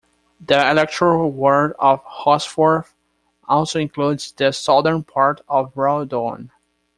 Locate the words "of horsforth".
1.77-2.93